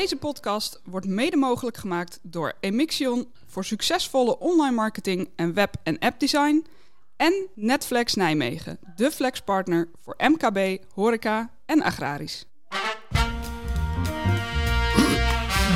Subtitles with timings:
[0.00, 5.98] Deze podcast wordt mede mogelijk gemaakt door Emixion voor succesvolle online marketing en web- en
[5.98, 6.66] appdesign.
[7.16, 12.46] En Netflex Nijmegen, de flexpartner voor MKB, horeca en agrarisch.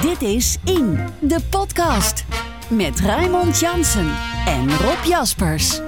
[0.02, 2.24] Dit is In, de podcast.
[2.68, 4.16] Met Raymond Jansen
[4.46, 5.80] en Rob Jaspers.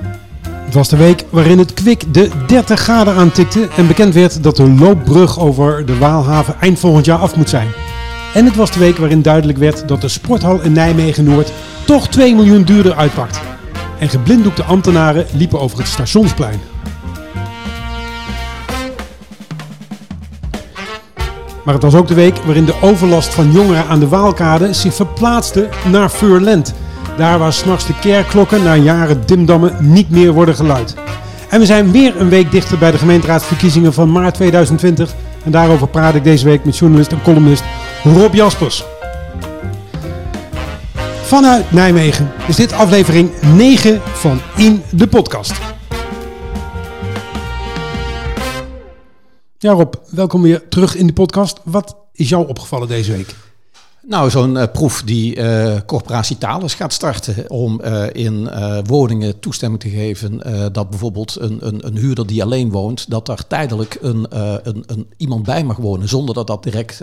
[0.49, 4.57] Het was de week waarin het kwik de 30 graden aantikte en bekend werd dat
[4.57, 7.90] de loopbrug over de Waalhaven eind volgend jaar af moet zijn.
[8.35, 11.53] En het was de week waarin duidelijk werd dat de sporthal in Nijmegen-Noord
[11.87, 13.41] toch 2 miljoen duurder uitpakt.
[13.99, 16.61] En geblinddoekte ambtenaren liepen over het stationsplein.
[21.65, 24.95] Maar het was ook de week waarin de overlast van jongeren aan de Waalkade zich
[24.95, 26.75] verplaatste naar Furland.
[27.17, 30.95] Daar waar s'nachts de kerkklokken na jaren dimdammen niet meer worden geluid.
[31.49, 35.15] En we zijn weer een week dichter bij de gemeenteraadsverkiezingen van maart 2020.
[35.45, 37.63] En daarover praat ik deze week met journalist en columnist
[38.05, 38.85] Rob Jaspers.
[41.23, 45.53] Vanuit Nijmegen is dit aflevering 9 van In de Podcast.
[49.59, 51.61] Ja Rob, welkom weer terug in de podcast.
[51.65, 53.35] Wat is jou opgevallen deze week?
[54.07, 58.51] Nou, zo'n uh, proef die uh, Corporatie Thales gaat starten om uh, in
[58.85, 60.41] woningen toestemming te geven
[60.73, 64.27] dat bijvoorbeeld een, een, een, huurder die alleen woont, dat daar tijdelijk een,
[64.63, 67.03] een iemand bij mag wonen zonder dat dat direct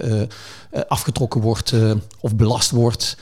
[0.87, 1.73] afgetrokken wordt
[2.19, 3.17] of belast wordt.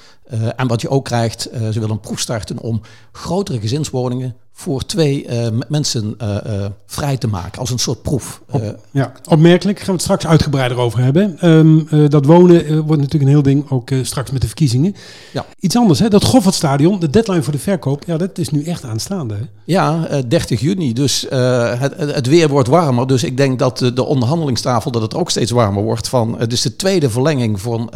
[0.56, 5.28] en wat je ook krijgt, ze willen een proef starten om grotere gezinswoningen voor twee
[5.28, 8.42] uh, mensen uh, uh, vrij te maken, als een soort proef.
[8.52, 9.78] Op, ja, opmerkelijk.
[9.78, 11.50] Gaan we het straks uitgebreider over hebben.
[11.50, 14.96] Um, dat wonen wordt natuurlijk een heel ding, ook straks met de verkiezingen.
[15.34, 15.46] Ja.
[15.60, 16.08] Iets anders, hè?
[16.08, 19.34] dat Goffertstadion, de deadline voor de verkoop, ja, dat is nu echt aanstaande.
[19.34, 19.42] Hè?
[19.66, 23.08] Ja, 30 juni, dus het, het, weer wordt warmer.
[23.08, 26.10] Dus ik denk dat de onderhandelingstafel, dat het ook steeds warmer wordt.
[26.10, 27.92] Van, het is de tweede verlenging van,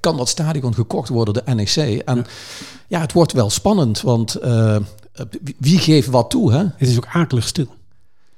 [0.00, 2.02] kan dat stadion gekocht worden, de NEC?
[2.04, 2.24] En ja,
[2.88, 4.38] ja het wordt wel spannend, want
[5.58, 6.52] wie geeft wat toe?
[6.52, 6.58] Hè?
[6.58, 7.66] Het is ook akelig stil.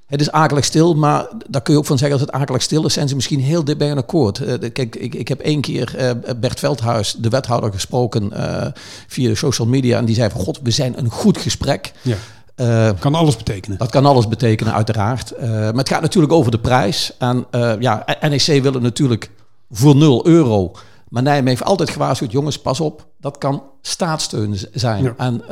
[0.06, 2.84] Het is akelig stil, maar daar kun je ook van zeggen als het akelig stil
[2.84, 4.40] is, zijn ze misschien heel dicht bij een akkoord.
[4.40, 8.66] Uh, kijk, ik, ik heb één keer uh, Bert Veldhuis, de wethouder, gesproken uh,
[9.06, 9.98] via de social media.
[9.98, 11.92] En die zei van, god, we zijn een goed gesprek.
[12.02, 12.16] Ja.
[12.56, 13.78] Uh, kan alles betekenen.
[13.78, 15.32] Dat kan alles betekenen, uiteraard.
[15.32, 17.12] Uh, maar het gaat natuurlijk over de prijs.
[17.18, 19.30] En uh, ja, NEC willen natuurlijk
[19.70, 20.72] voor 0 euro.
[21.14, 25.02] Maar Nijmegen heeft altijd gewaarschuwd, jongens, pas op, dat kan staatssteun zijn.
[25.02, 25.14] Ja.
[25.16, 25.42] En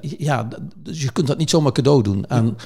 [0.00, 2.26] ja, dus je kunt dat niet zomaar cadeau doen.
[2.26, 2.56] En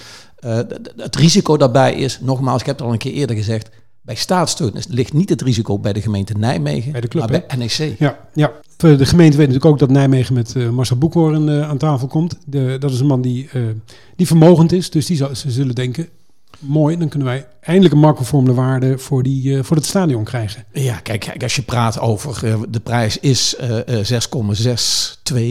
[0.97, 4.73] het risico daarbij is, nogmaals, ik heb het al een keer eerder gezegd, bij staatssteun
[4.89, 7.99] ligt niet het risico bij de gemeente Nijmegen, bij de club, maar bij NEC.
[7.99, 8.53] Ja, ja.
[8.77, 12.39] De gemeente weet natuurlijk ook dat Nijmegen met uh, Marcel Boekhoorn uh, aan tafel komt.
[12.47, 13.63] De, dat is een man die, uh,
[14.17, 16.09] die vermogend is, dus die zal, ze zullen denken...
[16.61, 20.65] Mooi, dan kunnen wij eindelijk een marktconforme waarde voor, die, voor het stadion krijgen.
[20.73, 23.63] Ja, kijk, kijk als je praat over de prijs is 6,6,
[25.33, 25.45] 2,6,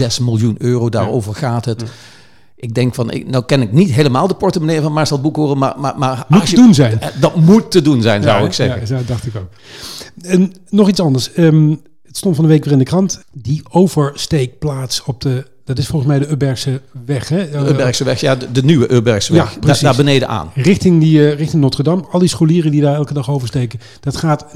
[0.00, 1.38] 6,6 miljoen euro, daarover ja.
[1.38, 1.80] gaat het.
[1.80, 1.86] Ja
[2.60, 5.74] ik denk van, ik, nou ken ik niet helemaal de portemonnee van Marcel Boekhoren, maar,
[5.78, 7.00] maar, maar moet als je, te doen zijn.
[7.20, 8.80] Dat moet te doen zijn, zou ik zeggen.
[8.80, 9.48] Ja, dat dacht ik ook.
[10.22, 11.36] En nog iets anders.
[11.36, 13.24] Um, het stond van de week weer in de krant.
[13.32, 17.50] Die oversteekplaats op de, dat is volgens mij de Ubbergse weg, hè?
[17.50, 19.58] De Ubbergse weg, ja, de, de nieuwe Ubbergse weg.
[19.66, 20.50] Ja, daar beneden aan.
[20.54, 22.04] Richting, die, uh, richting Notre Dame.
[22.10, 23.80] Al die scholieren die daar elke dag oversteken.
[24.00, 24.46] Dat gaat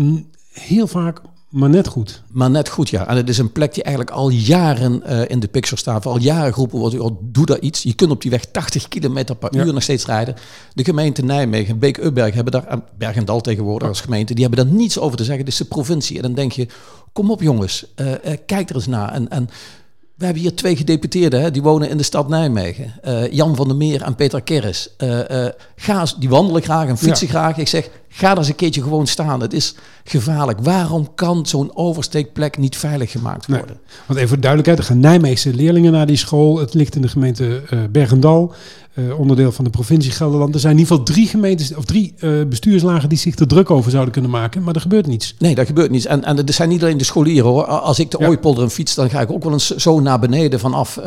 [0.52, 1.20] heel vaak
[1.54, 2.22] maar net goed.
[2.30, 3.06] Maar net goed, ja.
[3.06, 6.06] En het is een plek die eigenlijk al jaren uh, in de picture staat.
[6.06, 7.82] Al jaren groepen wordt, doe daar iets.
[7.82, 10.34] Je kunt op die weg 80 km per uur nog steeds rijden.
[10.72, 14.98] De gemeente Nijmegen, Beek-Ubberg hebben daar, en Bergendal tegenwoordig als gemeente, die hebben daar niets
[14.98, 15.44] over te zeggen.
[15.44, 16.16] Dit is de provincie.
[16.16, 16.66] En dan denk je,
[17.12, 19.12] kom op jongens, uh, uh, kijk er eens naar.
[19.12, 19.48] En, en
[20.24, 22.94] we hebben hier twee gedeputeerden, hè, die wonen in de stad Nijmegen.
[23.04, 24.88] Uh, Jan van der Meer en Peter Kerris.
[24.98, 25.46] Uh, uh,
[25.76, 27.32] ga, die wandelen graag en fietsen ja.
[27.32, 27.56] graag.
[27.58, 29.40] Ik zeg, ga er eens een keertje gewoon staan.
[29.40, 30.58] Het is gevaarlijk.
[30.60, 33.66] Waarom kan zo'n oversteekplek niet veilig gemaakt worden?
[33.66, 33.96] Nee.
[34.06, 36.58] Want even voor duidelijkheid, er gaan Nijmeegse leerlingen naar die school.
[36.58, 38.54] Het ligt in de gemeente Bergendal.
[38.94, 40.54] Uh, onderdeel van de provincie Gelderland.
[40.54, 43.70] Er zijn in ieder geval drie gemeentes of drie uh, bestuurslagen die zich er druk
[43.70, 45.34] over zouden kunnen maken, maar er gebeurt niets.
[45.38, 46.06] Nee, dat gebeurt niets.
[46.06, 47.64] En, en er zijn niet alleen de scholieren hoor.
[47.64, 48.26] Als ik de ja.
[48.26, 51.04] Ooipolder fiets, dan ga ik ook wel eens zo naar beneden vanaf, uh,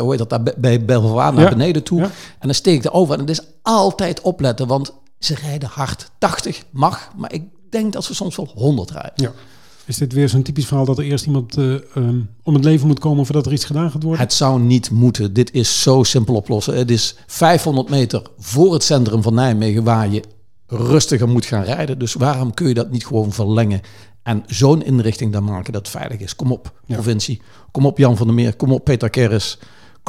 [0.00, 1.48] hoe heet dat, daar bij Belvoir naar ja.
[1.48, 1.98] beneden toe.
[1.98, 2.04] Ja.
[2.38, 3.14] En dan steek ik er over.
[3.14, 6.10] En het is altijd opletten, want ze rijden hard.
[6.18, 9.12] 80 mag, maar ik denk dat ze soms wel 100 rijden.
[9.14, 9.32] Ja.
[9.84, 12.86] Is dit weer zo'n typisch verhaal dat er eerst iemand uh, um, om het leven
[12.86, 14.20] moet komen voordat er iets gedaan gaat worden?
[14.20, 15.32] Het zou niet moeten.
[15.32, 16.74] Dit is zo simpel oplossen.
[16.74, 20.22] Het is 500 meter voor het centrum van Nijmegen waar je
[20.66, 21.98] rustiger moet gaan rijden.
[21.98, 23.80] Dus waarom kun je dat niet gewoon verlengen
[24.22, 26.36] en zo'n inrichting dan maken dat veilig is?
[26.36, 26.94] Kom op, ja.
[26.94, 27.40] provincie.
[27.70, 28.56] Kom op, Jan van der Meer.
[28.56, 29.58] Kom op, Peter Kerris.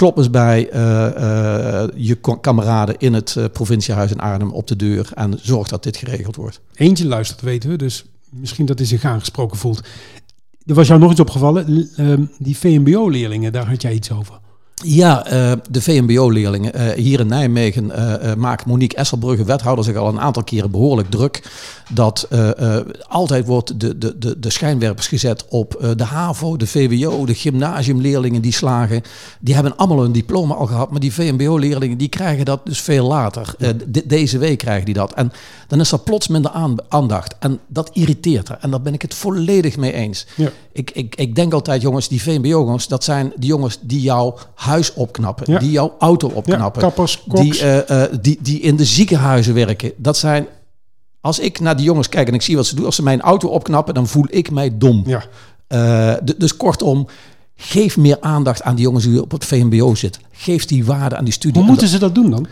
[0.02, 0.82] Klop eens bij uh,
[1.18, 5.84] uh, je kameraden in het uh, provinciehuis in Arnhem op de deur en zorg dat
[5.84, 6.62] dit geregeld wordt.
[6.74, 9.82] Eentje luistert, weten we, dus misschien dat hij zich aangesproken voelt.
[10.66, 14.40] Er was jou nog iets opgevallen, ehm, die VMBO-leerlingen, daar had jij iets over.
[14.84, 19.96] Ja, eh, de VMBO-leerlingen eh, hier in Nijmegen eh, eh, maakt Monique Esselbrugge, wethouder, zich
[19.96, 21.50] al een aantal keren behoorlijk druk.
[21.94, 22.28] Dat
[23.08, 28.42] altijd wordt de, de, de, de schijnwerpers gezet op de HAVO, de VWO, de gymnasiumleerlingen
[28.42, 29.02] die slagen.
[29.40, 33.08] Die hebben allemaal een diploma al gehad, maar die VMBO-leerlingen die krijgen dat dus veel
[33.08, 33.54] later.
[33.88, 35.14] De- deze week krijgen die dat.
[35.14, 35.32] En
[35.68, 37.36] dan is er plots minder aan- aandacht.
[37.40, 38.58] En dat irriteert er.
[38.62, 40.26] En daar ben ik het volledig mee eens.
[40.36, 40.50] Ja.
[40.74, 44.38] Ik, ik, ik denk altijd, jongens, die VMBO-jongens, dat zijn die jongens die jouw
[44.72, 45.60] huis opknappen, Ja.
[45.60, 49.92] die jouw auto Ja, opknappen, kappers, die, eh, eh, die, die in de ziekenhuizen werken.
[49.98, 50.46] Dat zijn,
[51.22, 53.22] als ik naar die jongens kijk en ik zie wat ze doen, als ze mijn
[53.22, 55.04] auto opknappen, dan voel ik mij dom.
[55.06, 55.24] ja.
[55.68, 57.08] Eh, dus kortom,
[57.56, 60.22] geef meer aandacht aan die jongens die op het VMBO zitten.
[60.32, 61.54] Geef die waarde aan die studie.
[61.58, 62.48] Hoe En moeten ze dat doen dan?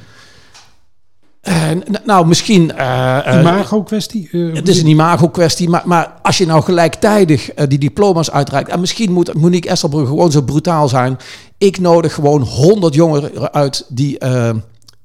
[2.05, 2.71] Nou, misschien.
[2.75, 4.29] eh, Imago-kwestie?
[4.31, 8.69] Het is een imago-kwestie, maar, maar als je nou gelijktijdig die diploma's uitreikt.
[8.69, 11.17] En misschien moet Monique Esselbrug gewoon zo brutaal zijn.
[11.59, 14.55] Ik nodig gewoon 100 jongeren uit die eh,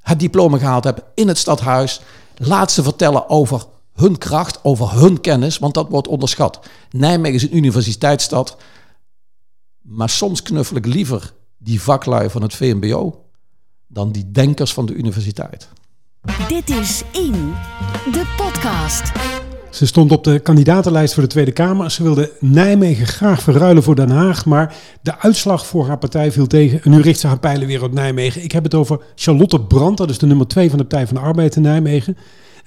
[0.01, 2.01] het diploma gehaald hebben in het stadhuis.
[2.37, 6.61] Laat ze vertellen over hun kracht, over hun kennis, want dat wordt onderschat.
[6.91, 8.57] Nijmegen is een universiteitsstad.
[9.81, 13.25] Maar soms knuffel ik liever die vaklui van het VMBO
[13.87, 15.69] dan die denkers van de universiteit.
[16.49, 17.55] Dit is In,
[18.13, 19.13] de podcast.
[19.75, 21.91] Ze stond op de kandidatenlijst voor de Tweede Kamer.
[21.91, 24.45] Ze wilde Nijmegen graag verruilen voor Den Haag.
[24.45, 26.83] Maar de uitslag voor haar partij viel tegen.
[26.83, 28.43] En nu richt ze haar pijlen weer op Nijmegen.
[28.43, 29.99] Ik heb het over Charlotte Brandt.
[29.99, 32.17] Dat is de nummer twee van de Partij van de Arbeid in Nijmegen.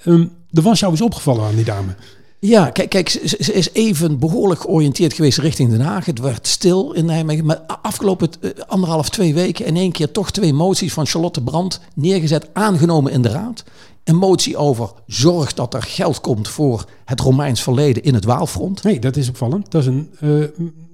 [0.03, 1.95] Ehm er was jou eens opgevallen aan die dame.
[2.39, 6.05] Ja, kijk, kijk ze, ze is even behoorlijk georiënteerd geweest richting Den Haag.
[6.05, 7.45] Het werd stil in Nijmegen.
[7.45, 11.79] Maar afgelopen eh, anderhalf, twee weken in één keer toch twee moties van Charlotte Brandt
[11.93, 13.63] neergezet, aangenomen in de Raad.
[14.07, 18.83] Een motie over zorg dat er geld komt voor het Romeins verleden in het Waalfront.
[18.83, 19.71] Nee, dat is opvallend.
[19.71, 20.29] Dat is een eh,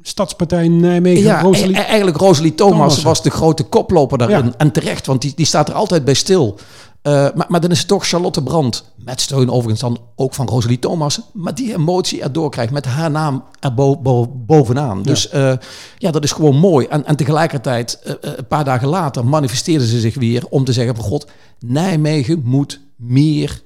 [0.01, 1.23] stadspartij Nijmegen.
[1.23, 1.75] Ja, Rosalie.
[1.77, 4.45] e- eigenlijk Rosalie Thomas was de grote koploper daarin.
[4.45, 4.53] Ja.
[4.57, 6.57] En terecht, want die, die staat er altijd bij stil.
[7.01, 10.47] Eh, maar, maar dan is het toch Charlotte Brandt, met steun overigens dan ook van
[10.47, 15.03] Rosalie Thomas, maar die een motie erdoor krijgt met haar naam er bo- bo- bovenaan.
[15.03, 15.53] Dus eh,
[15.97, 16.85] ja, dat is gewoon mooi.
[16.85, 21.03] En, en tegelijkertijd, een paar dagen later, manifesteerden ze zich weer om te zeggen van
[21.05, 21.27] god,
[21.59, 23.61] Nijmegen moet meer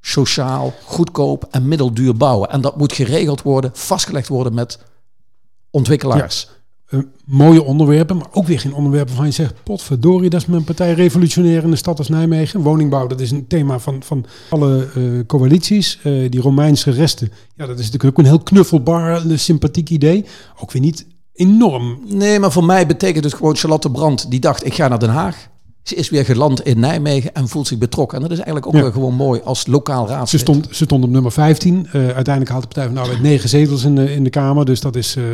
[0.00, 2.50] sociaal, goedkoop en middelduur bouwen.
[2.50, 4.78] En dat moet geregeld worden, vastgelegd worden met
[5.70, 6.48] ontwikkelaars.
[6.90, 9.62] Eh, mooie onderwerpen, maar ook weer geen onderwerpen waarvan je zegt...
[9.62, 12.60] potverdorie, dat is mijn partij revolutionair in de stad als Nijmegen.
[12.60, 15.98] Woningbouw, dat is een thema van, van alle eh, coalities.
[16.02, 20.24] Eh, die Romeinse resten, ja, dat is natuurlijk ook een heel knuffelbaar, sympathiek idee.
[20.60, 22.00] Ook weer niet enorm.
[22.06, 25.10] Nee, maar voor mij betekent het gewoon Charlotte Brandt die dacht ik ga naar Den
[25.10, 25.48] Haag.
[25.82, 28.16] Ze is weer geland in Nijmegen en voelt zich betrokken.
[28.16, 28.82] En dat is eigenlijk ook Ja.
[28.82, 30.40] weer gewoon mooi als lokaal Ze raadslid.
[30.40, 31.86] stond, ze stond op nummer 15.
[31.86, 34.64] Eh, uiteindelijk haalt de Partij van de Arbeid negen zetels in de, in de Kamer.
[34.64, 35.24] Dus dat is, eh,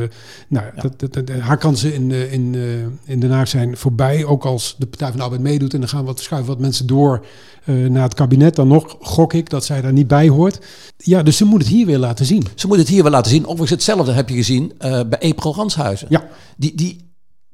[0.48, 4.24] nou, dat, dat, dat- haar kansen in, eh, in, eh, in Den Haag zijn voorbij.
[4.24, 6.86] Ook als de Partij van de Arbeid meedoet en dan gaan wat, schuiven wat mensen
[6.86, 7.24] door
[7.64, 8.56] eh, naar het kabinet.
[8.56, 10.58] Dan nog gok ik dat zij daar niet bij hoort.
[10.96, 12.44] Ja, dus ze moet het hier weer laten zien.
[12.54, 13.42] Ze moet het hier wel laten zien.
[13.42, 16.06] Overigens hetzelfde heb je gezien eh, bij Epro Ranshuizen.
[16.10, 16.28] Ja.
[16.56, 17.04] Die, die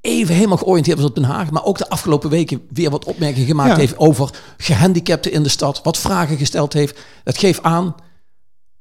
[0.02, 1.50] even helemaal georiënteerd was op Den Haag.
[1.50, 3.76] Maar ook de afgelopen weken weer wat opmerkingen gemaakt Ja.
[3.76, 5.80] heeft over gehandicapten in de stad.
[5.82, 7.00] Wat vragen gesteld heeft.
[7.24, 7.94] Dat geeft aan.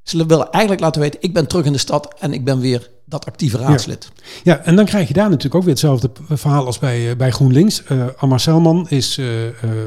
[0.03, 2.89] Ze willen eigenlijk laten weten, ik ben terug in de stad en ik ben weer
[3.05, 4.09] dat actieve raadslid.
[4.43, 7.31] Ja, en dan krijg je daar natuurlijk ook weer hetzelfde verhaal als bij, eh, bij
[7.31, 7.83] GroenLinks.
[7.83, 9.25] Eh Ammar Selman is eh,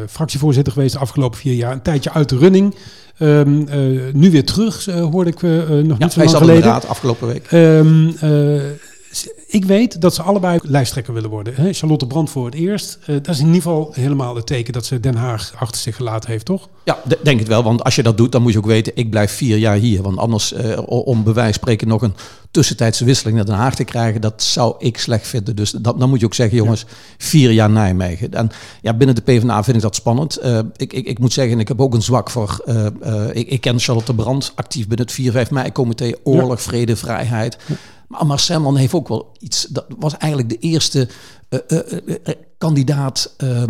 [0.08, 1.72] fractievoorzitter geweest de afgelopen vier jaar.
[1.72, 2.74] Een tijdje uit de running.
[3.18, 3.78] Ehm, eh,
[4.12, 6.62] nu weer terug, hoorde ik nog Ja, niet zo lang geleden.
[6.62, 7.46] raad afgelopen week.
[7.50, 8.62] Ehm, eh,
[9.46, 11.54] ik weet dat ze allebei lijsttrekker willen worden.
[11.54, 11.72] Hè?
[11.72, 12.98] Charlotte Brandt voor het eerst.
[13.00, 15.96] Eh, dat is in ieder geval helemaal het teken dat ze Den Haag achter zich
[15.96, 16.68] gelaten heeft, toch?
[16.84, 17.62] Ja, denk het wel.
[17.62, 20.02] Want als je dat doet, dan moet je ook weten, ik blijf vier jaar hier.
[20.02, 22.14] Want anders, eh, om bij wijze van spreken nog een
[22.50, 25.56] tussentijdse wisseling naar Den Haag te krijgen, dat zou ik slecht vinden.
[25.56, 26.84] Dus dat, dan moet je ook zeggen, jongens,
[27.18, 28.32] vier jaar Nijmegen.
[28.32, 30.36] En ja, binnen de PvdA vind ik dat spannend.
[30.36, 32.62] Eh, ik, ik, ik moet zeggen, ik heb ook een zwak voor,
[33.32, 37.56] ik, ik ken Charlotte Brandt, actief binnen het 4-5 mei-comité, oorlog, vrede, vrijheid.
[38.08, 41.08] Maar Marcelman heeft ook wel iets, dat was eigenlijk de eerste
[41.48, 43.34] eh, eh, eh, kandidaat...
[43.36, 43.62] eh,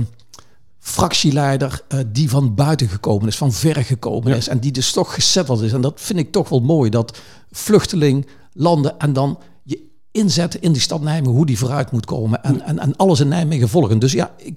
[0.78, 4.36] fractieleider die van buiten gekomen is, van ver gekomen Ja.
[4.36, 5.72] is en die dus toch gesetteld is.
[5.72, 7.18] En dat vind ik toch wel mooi, dat
[7.50, 9.80] vluchteling landen en dan je
[10.12, 13.28] inzetten in die stad Nijmegen, hoe die vooruit moet komen en, en, en alles in
[13.28, 13.98] Nijmegen volgen.
[13.98, 14.54] Dus ja, ik,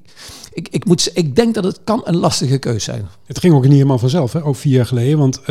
[0.54, 3.08] ik, ik, moet, ik denk dat het kan een lastige keus zijn.
[3.26, 4.44] Het ging ook niet helemaal vanzelf, hè?
[4.44, 5.18] ook vier jaar geleden.
[5.18, 5.42] Want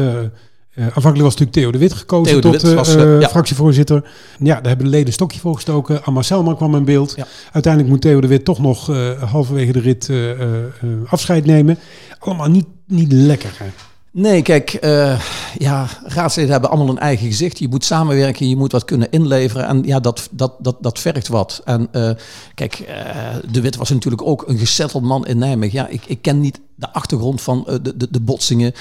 [0.76, 3.20] aanvankelijk was natuurlijk Theo de Wit gekozen Theo de tot Wit eh, was, eh, eh,
[3.20, 3.28] ja.
[3.28, 4.10] fractievoorzitter.
[4.38, 6.04] Ja, daar hebben de leden stokje voor gestoken.
[6.04, 7.12] Ammar Selman kwam in beeld.
[7.16, 7.26] Ja.
[7.52, 11.44] Uiteindelijk moet Theo de Wit toch nog eh, halverwege de rit eh, eh, eh, afscheid
[11.44, 11.78] nemen.
[12.18, 13.54] Allemaal niet, niet lekker.
[13.58, 13.66] Hè?
[14.18, 15.20] Nee, kijk, eh,
[15.58, 17.58] ja, raadsleden hebben allemaal een eigen gezicht.
[17.58, 19.66] Je moet samenwerken, je moet wat kunnen inleveren.
[19.66, 21.60] En ja, dat, dat, dat, dat vergt wat.
[21.64, 22.10] En uh,
[22.54, 25.78] kijk, uh, De Wit was natuurlijk ook een gesetteld man in Nijmegen.
[25.78, 28.72] Ja, ik, ik ken niet de achtergrond van de, de, de botsingen.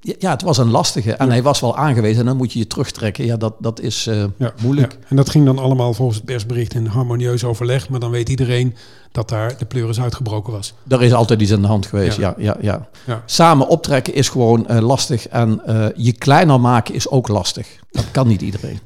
[0.00, 1.12] Ja, het was een lastige.
[1.12, 2.20] En hij was wel aangewezen.
[2.20, 3.24] En dan moet je je terugtrekken.
[3.24, 4.04] Ja, dat, dat is
[4.38, 4.92] ja, moeilijk.
[4.92, 5.06] Ja.
[5.08, 7.88] En dat ging dan allemaal volgens het persbericht in harmonieus overleg.
[7.88, 8.74] Maar dan weet iedereen
[9.12, 10.74] dat daar de pleuris uitgebroken was.
[10.88, 12.34] Er is altijd iets aan de hand geweest, ja.
[12.38, 12.88] ja, ja.
[13.26, 17.68] Samen optrekken is gewoon uh, lastig en uh, je kleiner maken is ook lastig.
[17.90, 18.78] Dat kan niet iedereen.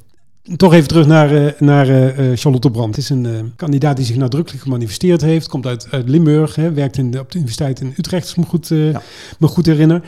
[0.55, 1.85] Toch even terug naar, uh, naar
[2.37, 2.95] Charlotte Brandt.
[2.95, 5.47] Het is een kandidaat die zich nadrukkelijk gemanifesteerd heeft.
[5.47, 8.37] Komt uit, uit Limburg, hè, werkt in de, op de universiteit in Utrecht, als ik
[8.37, 9.01] me goed, ja.
[9.39, 10.01] me goed herinner.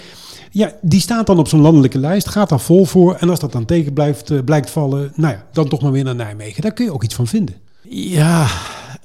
[0.55, 3.15] Ja, die staat dan op zo'n landelijke lijst, gaat daar vol voor.
[3.15, 6.15] En als dat dan tegen blijft, blijkt vallen, nou ja, dan toch maar weer naar
[6.15, 6.61] Nijmegen.
[6.61, 7.55] Daar kun je ook iets van vinden.
[7.89, 8.47] Ja,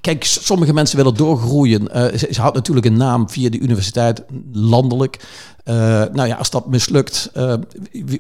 [0.00, 1.82] kijk, sommige mensen willen doorgroeien.
[1.82, 5.24] Uh, ze, had natuurlijk een naam via de universiteit, landelijk.
[5.64, 5.74] Uh,
[6.12, 7.30] nou ja, als dat mislukt,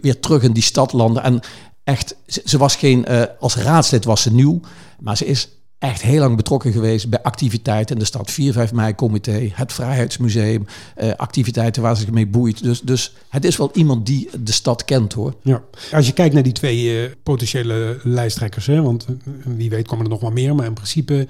[0.00, 1.22] weer terug in die stad landen.
[1.22, 1.40] En
[1.84, 3.06] echt, ze, ze was geen,
[3.40, 4.60] als raadslid was ze nieuw,
[5.00, 5.48] maar ze is
[5.80, 8.30] echt heel lang betrokken geweest bij activiteiten in de stad.
[8.30, 10.66] 4, 5 mei comité, het Vrijheidsmuseum,
[11.02, 12.62] uh, activiteiten waar ze zich mee boeit.
[12.62, 15.34] Dus, dus het is wel iemand die de stad kent hoor.
[15.42, 15.62] Ja.
[15.92, 19.16] Als je kijkt naar die twee uh, potentiële lijsttrekkers, hè, want uh,
[19.56, 21.28] wie weet komen er nog wel meer, maar in principe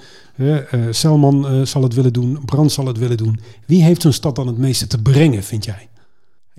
[0.91, 3.41] Selman zal het willen doen, Brand zal het willen doen.
[3.67, 5.89] Wie heeft zo'n stad dan het meeste te brengen, vind jij?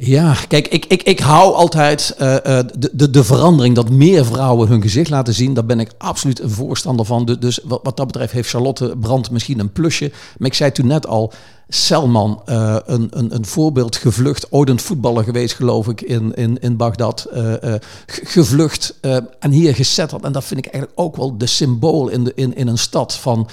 [0.04, 2.36] Ja, kijk, ik, ik, ik hou altijd uh,
[2.76, 5.54] de, de, de verandering dat meer vrouwen hun gezicht laten zien.
[5.54, 7.38] Daar ben ik absoluut een voorstander van.
[7.40, 10.12] Dus wat, wat dat betreft heeft Charlotte Brandt misschien een plusje.
[10.38, 11.34] Maar ik zei toen net al,
[11.74, 16.78] Selman, uh, een, een, een voorbeeld gevlucht, een voetballer geweest geloof ik in, in, in
[16.78, 17.74] Bagdad, uh, uh,
[18.06, 19.00] gevlucht
[19.40, 20.24] en hier gezetteld.
[20.24, 23.16] En dat vind ik eigenlijk ook wel de symbool in, de, in, in een stad
[23.16, 23.50] van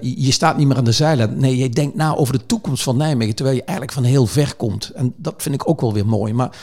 [0.00, 1.38] je staat niet meer aan de zeilen.
[1.38, 4.54] Nee, je denkt na over de toekomst van Nijmegen, terwijl je eigenlijk van heel ver
[4.56, 4.90] komt.
[4.94, 6.32] En dat vind ik ook wel weer mooi.
[6.32, 6.56] Maar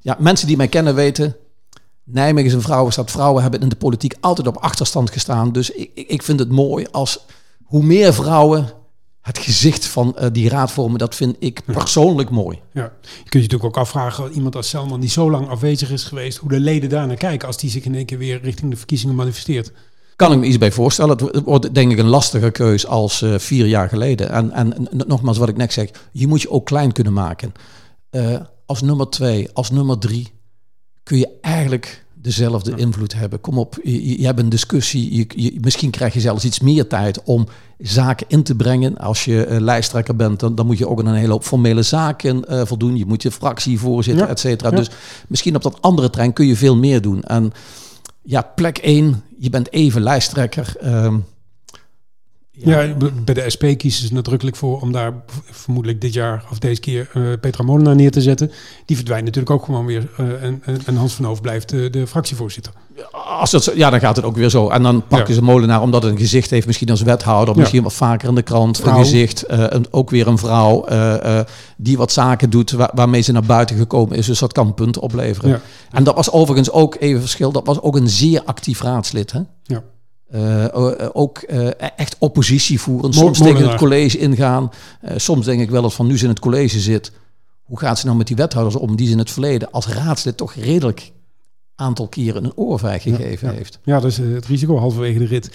[0.00, 1.36] ja, mensen die mij kennen weten,
[2.04, 3.10] Nijmegen is een vrouwenstad.
[3.10, 5.52] Vrouwen hebben in de politiek altijd op achterstand gestaan.
[5.52, 7.24] Dus ik, ik vind het mooi als
[7.64, 8.72] hoe meer vrouwen
[9.24, 12.60] het gezicht van uh, die raad vormen, dat vind ik persoonlijk mooi.
[12.72, 12.92] Ja.
[13.02, 16.38] Je kunt je natuurlijk ook afvragen, iemand als Selman die zo lang afwezig is geweest,
[16.38, 18.76] hoe de leden daar naar kijken als die zich in één keer weer richting de
[18.76, 19.72] verkiezingen manifesteert.
[20.16, 21.16] Kan ik me iets bij voorstellen.
[21.16, 24.30] Het wordt denk ik een lastige keus als uh, vier jaar geleden.
[24.30, 27.52] En, en nogmaals wat ik net zeg, je moet je ook klein kunnen maken.
[28.10, 30.32] Uh, als nummer twee, als nummer drie
[31.02, 32.76] kun je eigenlijk dezelfde ja.
[32.76, 33.40] invloed hebben.
[33.40, 35.16] Kom op, je, je hebt een discussie.
[35.16, 37.46] Je, je, misschien krijg je zelfs iets meer tijd om
[37.78, 38.96] zaken in te brengen.
[38.96, 42.44] Als je uh, lijsttrekker bent, dan, dan moet je ook een hele hoop formele zaken
[42.48, 42.96] uh, voldoen.
[42.96, 44.30] Je moet je fractievoorzitter, ja.
[44.30, 44.70] et cetera.
[44.70, 44.76] Ja.
[44.76, 44.90] Dus
[45.28, 47.22] misschien op dat andere trein kun je veel meer doen.
[47.22, 47.52] En
[48.22, 50.76] ja, plek 1, je bent even lijsttrekker.
[50.84, 51.24] Um,
[52.56, 52.80] ja.
[52.80, 52.94] ja.
[53.24, 55.12] bij de SP kiezen ze nadrukkelijk voor om daar
[55.50, 58.50] vermoedelijk dit jaar of deze keer uh, Petra Molenaar neer te zetten.
[58.86, 60.08] Die verdwijnt natuurlijk ook gewoon weer.
[60.20, 62.72] Uh, en, en Hans van Hoof blijft uh, de fractievoorzitter.
[63.38, 64.68] Als dat zo, ja, dan gaat het ook weer zo.
[64.68, 65.34] En dan pakken ja.
[65.34, 67.60] ze Molenaar omdat het een gezicht heeft, misschien als wethouder, ja.
[67.60, 68.98] misschien wat vaker in de krant, vrouw.
[68.98, 69.44] een gezicht.
[69.46, 70.84] een, ook weer een vrouw
[71.76, 74.26] die wat zaken doet waar, waarmee ze naar buiten gekomen is.
[74.26, 75.60] Dus dat kan punten opleveren.
[75.90, 77.52] En dat was overigens ook even verschil.
[77.52, 79.32] Dat was ook een zeer actief raadslid.
[79.32, 79.40] Hè?
[79.62, 79.82] Ja.
[80.34, 80.64] Uh,
[81.12, 83.12] ook uh, echt oppositie voeren.
[83.12, 84.70] Soms tegen het college ingaan.
[85.04, 87.12] Uh, soms denk ik wel eens van nu ze in het college zit.
[87.62, 90.36] Hoe gaat ze nou met die wethouders om die ze in het verleden als raadslid
[90.36, 91.12] toch redelijk
[91.74, 93.58] aantal keren een oorvijg gegeven ja, ja.
[93.58, 93.78] heeft?
[93.84, 95.50] Ja, dat is het risico halverwege de rit.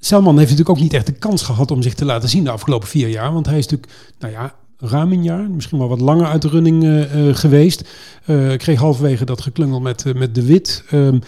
[0.00, 2.50] Selman heeft natuurlijk ook niet echt de kans gehad om zich te laten zien de
[2.50, 3.32] afgelopen vier jaar.
[3.32, 6.48] Want hij is natuurlijk, nou ja, ruim een jaar, misschien wel wat langer uit de
[6.48, 7.88] running uh, geweest.
[8.26, 10.84] Uh, kreeg halverwege dat geklungel met, uh, met De Wit.
[10.92, 11.20] Um,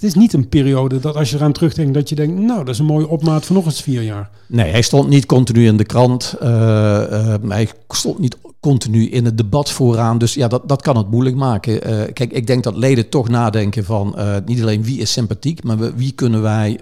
[0.00, 2.68] het is niet een periode dat als je eraan terugdenkt dat je denkt, nou, dat
[2.68, 4.30] is een mooie opmaat van nog eens vier jaar.
[4.46, 6.34] Nee, hij stond niet continu in de krant.
[7.48, 10.18] hij stond niet continu in het debat vooraan.
[10.18, 11.80] Dus ja, dat, dat kan het moeilijk maken.
[12.12, 16.12] kijk, ik denk dat leden toch nadenken van niet alleen wie is sympathiek, maar wie
[16.12, 16.80] kunnen wij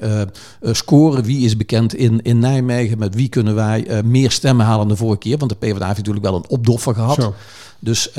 [0.63, 1.25] scoren?
[1.25, 2.99] Wie is bekend in, in Nijmegen?
[2.99, 5.39] Met wie kunnen wij meer stemmen halen dan de vorige keer?
[5.39, 7.23] Want de PvdA heeft natuurlijk wel een opdoffer gehad.
[7.23, 7.35] Zo.
[7.79, 8.11] Dus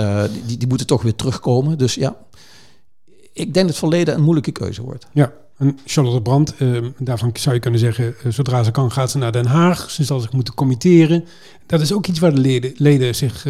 [0.45, 1.77] die, die moeten toch weer terugkomen.
[1.77, 2.15] Dus ja,
[3.39, 5.07] ik denk dat het verleden een moeilijke keuze wordt.
[5.13, 9.11] Ja, en Charlotte Brandt, uh, daarvan zou je kunnen zeggen, uh, zodra ze kan gaat
[9.11, 9.89] ze naar Den Haag.
[9.89, 11.25] Ze zal zich moeten committeren.
[11.65, 13.45] Dat is ook iets waar de leden, leden zich,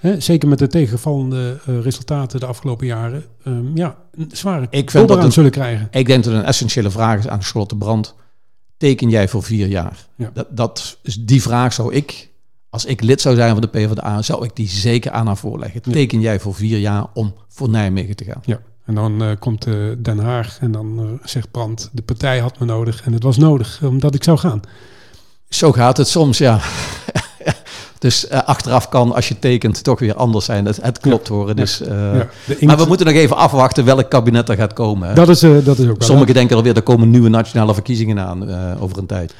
[0.00, 5.08] hè, zeker met de tegenvallende resultaten de afgelopen jaren, um, ja, een zware ik vind
[5.08, 5.88] dat een, zullen krijgen.
[5.90, 8.14] Ik denk dat een essentiële vraag is aan Charlotte Brandt.
[8.76, 10.06] Teken jij voor vier jaar?
[10.16, 10.30] Ja.
[10.34, 12.30] Dat, dat is die vraag zou ik,
[12.70, 15.82] als ik lid zou zijn van de PvdA, zou ik die zeker aan haar voorleggen.
[15.82, 18.42] Teken jij voor vier jaar om voor Nijmegen te gaan?
[18.44, 18.60] Ja.
[18.88, 22.58] En dan uh, komt uh, Den Haag en dan uh, zegt Brand, de partij had
[22.58, 24.60] me nodig en het was nodig omdat ik zou gaan.
[25.48, 26.60] Zo gaat het soms, ja.
[27.98, 30.64] Dus eh, achteraf kan, als je tekent, toch weer anders zijn.
[30.66, 31.56] Het, het klopt horen.
[31.56, 32.12] Dus, eh, Ja,
[32.44, 35.08] de inkt- Maar we moeten nog even afwachten welk kabinet er gaat komen.
[35.08, 35.14] hè.
[35.14, 36.08] Dat is, eh, dat is ook wel.
[36.08, 39.34] Sommigen denken alweer, er komen nieuwe nationale verkiezingen aan eh, over een tijd.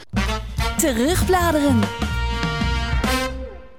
[0.77, 1.79] Terugbladeren.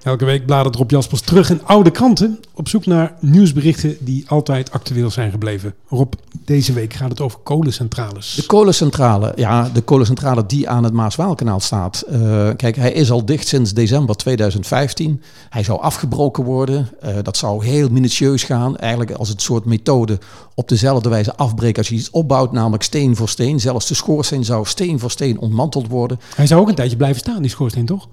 [0.04, 4.72] Elke week bladert Rob Jaspers terug in oude kranten op zoek naar nieuwsberichten die altijd
[4.72, 5.74] actueel zijn gebleven.
[5.88, 6.14] Rob,
[6.46, 8.34] deze week gaat het over kolencentrales.
[8.34, 12.02] De kolencentrale, ja, de kolencentrale die aan het Maas-Waalkanaal staat.
[12.02, 15.22] Eh, kijk, hij is al dicht sinds december 2015.
[15.50, 16.90] Hij zou afgebroken worden.
[17.00, 18.78] Eh, dat zou heel minutieus gaan.
[18.78, 20.20] Eigenlijk als het soort methode
[20.56, 23.60] op dezelfde wijze afbreken als je iets opbouwt, namelijk steen voor steen.
[23.60, 26.20] Zelfs de schoorsteen zou steen voor steen ontmanteld worden.
[26.36, 28.08] Hij zou ook een tijdje blijven staan, die schoorsteen, toch?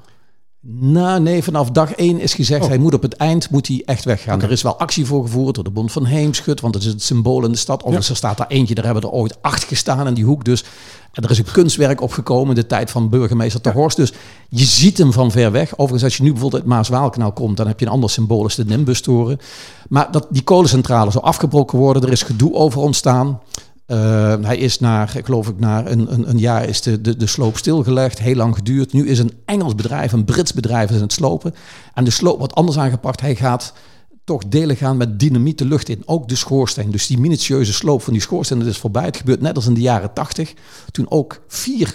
[0.69, 2.69] Nou, nee, vanaf dag 1 is gezegd, Oh.
[2.69, 4.43] hij moet op het eind moet hij echt weggaan.
[4.43, 7.03] Er is wel actie voor gevoerd door de Bond van Heemschut, want het is het
[7.03, 7.81] symbool in de stad.
[7.81, 10.45] Overigens, er staat daar eentje, daar hebben er ooit acht gestaan in die hoek.
[10.45, 10.65] Dus
[11.13, 13.97] en er is een kunstwerk opgekomen in de tijd van burgemeester Ter Horst.
[13.97, 14.13] Dus
[14.49, 15.73] je ziet hem van ver weg.
[15.73, 18.55] Overigens, als je nu bijvoorbeeld uit Maas-Waalkanaal komt, dan heb je een ander symbool, is
[18.55, 19.39] de Nimbustoren.
[19.89, 23.41] Maar dat, die kolencentrale zou afgebroken worden, er is gedoe over ontstaan.
[23.87, 27.27] Uh, hij is naar, geloof ik, na een, een, een, jaar is de, de, de
[27.27, 28.19] sloop stilgelegd.
[28.19, 28.93] Heel lang geduurd.
[28.93, 31.55] Nu is een Engels bedrijf, een Brits bedrijf is aan het slopen.
[31.95, 33.21] En de sloop wordt anders aangepakt.
[33.21, 33.73] Hij gaat
[34.25, 36.03] toch delen gaan met dynamiet de lucht in.
[36.05, 36.91] Ook de schoorsteen.
[36.91, 39.05] Dus die minutieuze sloop van die schoorsteen, dat is voorbij.
[39.05, 40.55] Het gebeurt net als in de jaren tachtig.
[40.91, 41.95] Toen ook vier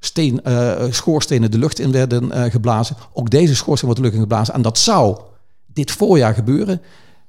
[0.00, 2.96] steen, uh, schoorstenen de lucht in werden uh, geblazen.
[3.12, 4.54] Ook deze schoorsteen wordt de lucht in geblazen.
[4.54, 5.18] En dat zou
[5.66, 6.80] dit voorjaar gebeuren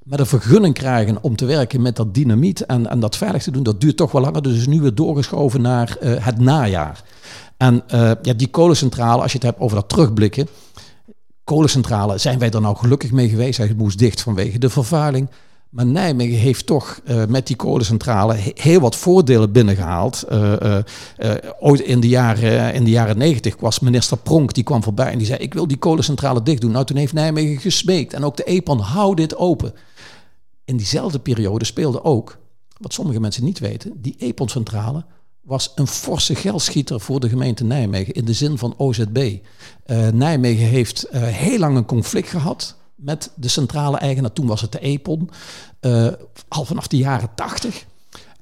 [0.04, 3.50] met een vergunning krijgen om te werken met dat dynamiet en, en dat veilig te
[3.50, 4.42] doen, dat duurt toch wel langer.
[4.42, 7.02] Dus is nu weer doorgeschoven naar uh, het najaar.
[7.56, 10.48] En uh, ja, die kolencentrale, als je het hebt over dat terugblikken.
[11.44, 13.58] Kolencentrale, zijn wij er nou gelukkig mee geweest?
[13.58, 15.28] Hij moest dicht vanwege de vervuiling.
[15.74, 20.24] Maar Nijmegen heeft toch uh, met die kolencentrale he heel wat voordelen binnengehaald.
[20.32, 20.52] Uh,
[21.18, 25.12] uh, ooit in de, jaren, in de jaren 90 was minister Pronk, die kwam voorbij
[25.12, 26.70] en die zei: Ik wil die kolencentrale dicht doen.
[26.70, 28.12] Nou, toen heeft Nijmegen gesmeekt.
[28.12, 29.72] En ook de EPAN, hou dit open.
[30.64, 32.38] In diezelfde periode speelde ook,
[32.78, 35.04] wat sommige mensen niet weten, die EPON-centrale
[35.42, 39.36] was een forse geldschieter voor de gemeente Nijmegen in de zin van OZB.
[40.12, 44.32] Nijmegen heeft heel lang een conflict gehad met de centrale eigenaar.
[44.32, 45.30] Toen was het de EPON,
[45.80, 46.06] uh,
[46.48, 47.84] al vanaf de jaren 80.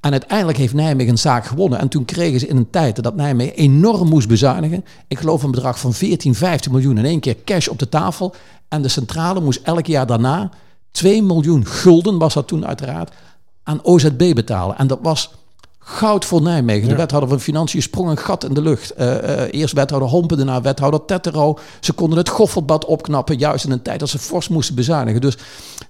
[0.00, 1.78] En uiteindelijk heeft Nijmegen een zaak gewonnen.
[1.78, 4.84] En toen kregen ze in een tijd dat Nijmegen enorm moest bezuinigen.
[5.08, 8.34] Ik geloof een bedrag van 14, 15 miljoen in één keer cash op de tafel.
[8.68, 10.50] En de centrale moest elk jaar daarna
[10.90, 13.14] 2 miljoen gulden, was dat toen uiteraard,
[13.62, 14.78] aan OZB betalen.
[14.78, 15.30] En dat was
[15.84, 16.84] goud voor Nijmegen.
[16.84, 16.96] De Ja.
[16.96, 18.92] wethouder van Financiën sprong een gat in de lucht.
[19.00, 21.58] Uh, uh, eerst wethouder Hompen, daarna wethouder Tettero.
[21.80, 25.20] Ze konden het Goffertbad opknappen, juist in een tijd dat ze fors moesten bezuinigen.
[25.20, 25.36] Dus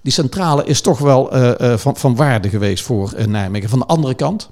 [0.01, 3.69] die centrale is toch wel uh, van, van waarde geweest voor Nijmegen.
[3.69, 4.49] Van de andere kant,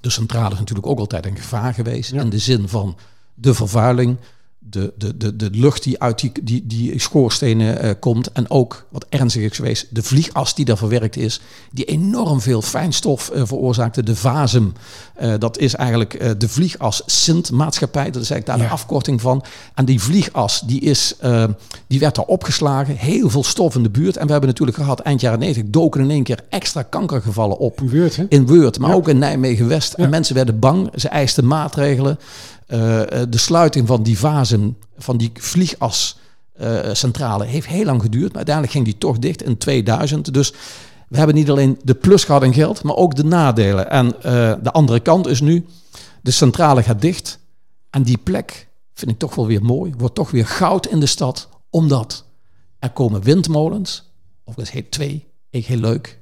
[0.00, 2.10] de centrale is natuurlijk ook altijd een gevaar geweest.
[2.12, 2.20] Ja.
[2.20, 2.96] In de zin van
[3.34, 4.16] de vervuiling,
[4.70, 8.32] de, de, de, de lucht die uit die, die, die schoorstenen uh, komt.
[8.32, 11.40] En ook, wat ernstig is geweest, de vliegas die daar verwerkt is.
[11.72, 14.02] Die enorm veel fijnstof uh, veroorzaakte.
[14.02, 14.64] De VASM,
[15.22, 18.10] uh, dat is eigenlijk de vliegas Sint maatschappij.
[18.10, 18.64] Dat is eigenlijk daar Ja.
[18.64, 19.44] de afkorting van.
[19.74, 21.44] En die vliegas, die, is, eh,
[21.86, 22.96] die werd daar opgeslagen.
[22.96, 24.16] Heel veel stof in de buurt.
[24.16, 27.80] En we hebben natuurlijk gehad, eind jaren 90, doken in één keer extra kankergevallen op.
[27.80, 28.24] Een Weurt, hè?
[28.28, 28.96] In Weurt, maar Ja.
[28.96, 29.94] ook in Nijmegen-West.
[29.96, 30.04] Ja.
[30.04, 30.90] En mensen werden bang.
[30.94, 32.18] Ze eisten maatregelen.
[32.68, 38.28] Uh, de sluiting van die vazen, van die vliegascentrale, uh, heeft heel lang geduurd.
[38.28, 40.34] Maar uiteindelijk ging die toch dicht in 2000.
[40.34, 40.52] Dus
[41.08, 43.90] we hebben niet alleen de plus gehad in geld, maar ook de nadelen.
[43.90, 44.14] En
[44.62, 45.66] de andere kant is nu,
[46.22, 47.38] de centrale gaat dicht.
[47.90, 49.94] En die plek vind ik toch wel weer mooi.
[49.98, 51.48] Wordt toch weer goud in de stad.
[51.70, 52.24] Omdat
[52.78, 54.12] er komen windmolens.
[54.44, 55.26] Of dat heet twee.
[55.50, 56.18] Ik heel leuk.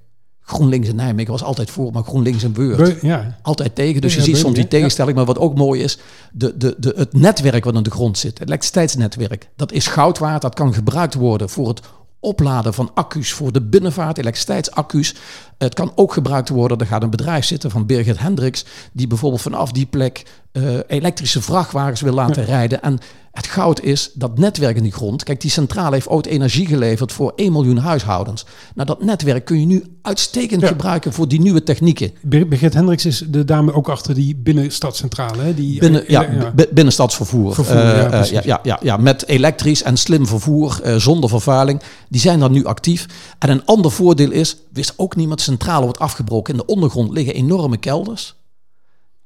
[0.46, 3.36] GroenLinks in Nijmegen was altijd voor, maar GroenLinks in Beurt Beu- ja.
[3.42, 4.00] altijd tegen.
[4.00, 5.16] Dus Ja, je ziet soms die tegenstelling.
[5.16, 5.98] Maar wat ook mooi is,
[6.32, 10.18] de, de, de, het netwerk wat aan de grond zit, het elektriciteitsnetwerk, dat is goud
[10.18, 10.42] waard.
[10.42, 11.80] Dat kan gebruikt worden voor het
[12.20, 15.14] opladen van accu's voor de binnenvaart, elektriciteitsaccu's.
[15.58, 19.42] Het kan ook gebruikt worden, er gaat een bedrijf zitten van Birgit Hendricks, die bijvoorbeeld
[19.42, 20.24] vanaf die plek
[20.56, 22.48] uh, elektrische vrachtwagens wil laten ja.
[22.48, 22.82] rijden.
[22.82, 22.98] En
[23.32, 25.22] het goud is dat netwerk in die grond.
[25.24, 28.44] Kijk, die centrale heeft ooit energie geleverd voor 1 miljoen huishoudens.
[28.74, 30.66] Nou, dat netwerk kun je nu uitstekend Ja.
[30.66, 32.10] gebruiken voor die nieuwe technieken.
[32.22, 35.42] Bir- Birgit Hendricks is de dame ook achter die binnenstadcentrale.
[35.42, 35.54] Hè?
[35.54, 36.52] Die, Binnen, eh, ja, ja.
[36.56, 37.54] b- binnenstadsvervoer.
[37.54, 41.80] Vervoer, Eh, ja, eh, ja, ja, ja, met elektrisch en slim vervoer eh, zonder vervuiling.
[42.08, 43.06] Die zijn dan nu actief.
[43.38, 46.52] En een ander voordeel is, wist ook niemand, centrale wordt afgebroken.
[46.52, 48.35] In de ondergrond liggen enorme kelders.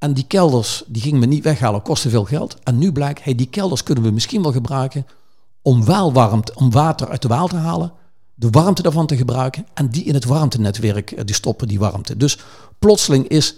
[0.00, 2.56] En die kelders, die gingen we niet weghalen, kosten veel geld.
[2.62, 5.06] En nu blijkt, hey, die kelders kunnen we misschien wel gebruiken
[5.62, 7.92] om waalwarmte, om water uit de waal te halen.
[8.34, 12.16] De warmte daarvan te gebruiken en die in het warmtenetwerk eh, die stoppen, die warmte.
[12.16, 12.38] Dus
[12.78, 13.54] plotseling is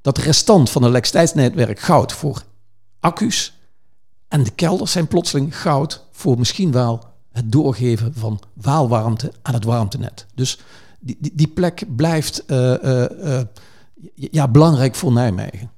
[0.00, 2.42] dat restant van het elektriciteitsnetwerk goud voor
[3.00, 3.52] accu's.
[4.28, 9.64] En de kelders zijn plotseling goud voor misschien wel het doorgeven van waalwarmte aan het
[9.64, 10.26] warmtenet.
[10.34, 10.58] Dus
[11.00, 13.40] die, die, die plek blijft uh, uh,
[14.14, 15.70] ja, belangrijk voor Nijmegen.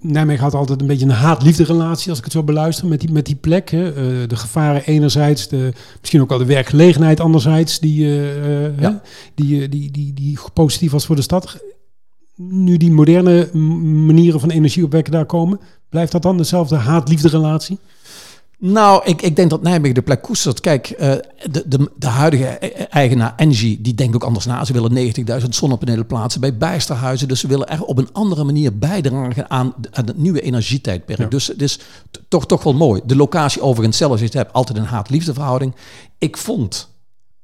[0.00, 3.12] Nijmegen had altijd een beetje een haat-liefde relatie, als ik het zo beluister, met die,
[3.12, 3.70] met die plek.
[3.70, 3.88] Hè.
[3.88, 9.02] Uh, de gevaren enerzijds, de, misschien ook wel de werkgelegenheid anderzijds, die, uh, ja.
[9.34, 11.58] die, die, die, die positief was voor de stad.
[12.36, 13.48] Nu die moderne
[14.06, 17.78] manieren van energie opwekken daar komen, blijft dat dan dezelfde haat-liefde relatie?
[18.58, 20.60] Nou, ik, ik denk dat Nijmegen de plek koestert.
[20.60, 20.98] Kijk, uh,
[21.50, 22.46] de, de, de huidige
[22.90, 24.64] eigenaar Engie, die denkt ook anders na.
[24.64, 27.28] Ze willen 90.000 zonnepanelen plaatsen bij bijsterhuizen.
[27.28, 31.18] Dus ze willen er op een andere manier bijdragen aan, aan het nieuwe energietijdperk.
[31.18, 31.26] Ja.
[31.26, 31.80] Dus het is
[32.28, 33.00] toch, toch wel mooi.
[33.04, 35.74] De locatie overigens zelf, als je het hebt, altijd een haat-liefde verhouding.
[36.18, 36.88] Ik vond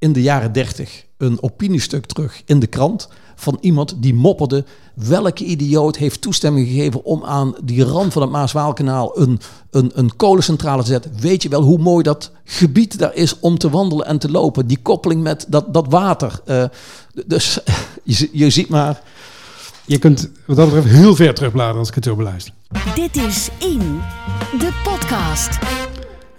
[0.03, 4.65] in de jaren 30 een opiniestuk terug in de krant van iemand die mopperde.
[4.95, 10.17] Welke idioot heeft toestemming gegeven om aan die rand van het Maaswaalkanaal een, een, een
[10.17, 11.13] kolencentrale te zetten?
[11.21, 14.67] Weet je wel hoe mooi dat gebied daar is om te wandelen en te lopen?
[14.67, 16.41] Die koppeling met dat, dat water.
[16.47, 16.65] Uh,
[17.27, 17.59] dus
[18.05, 19.03] je, je ziet maar.
[19.87, 22.53] Je kunt wat dat betreft heel ver terugbladeren als ik het zo beluister.
[22.95, 24.01] Dit is In,
[24.59, 25.59] de podcast.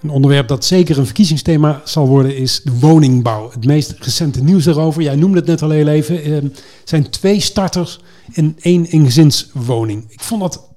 [0.03, 3.51] Een onderwerp dat zeker een verkiezingsthema zal worden is de woningbouw.
[3.51, 6.37] Het meest recente nieuws daarover, jij noemde het net al heel even, uh,
[6.83, 7.99] zijn twee starters
[8.31, 10.05] in één ingezinswoning.
[10.07, 10.69] Ik vond dat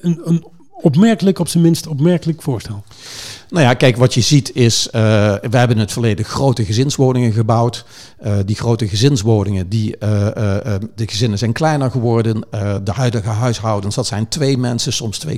[0.00, 0.44] een, een
[0.84, 2.84] opmerkelijk, op zijn minst opmerkelijk voorstel.
[3.48, 4.92] Nou ja, kijk, wat je ziet is, uh,
[5.50, 7.84] we hebben in het verleden grote gezinswoningen gebouwd.
[8.24, 10.08] Uh, die grote gezinswoningen, die, uh,
[10.94, 12.46] de gezinnen zijn kleiner geworden.
[12.84, 15.32] de huidige huishoudens, dat zijn twee mensen, soms 2,1.